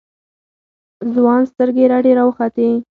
[1.13, 2.69] ځوان سترگې رډې راوختې.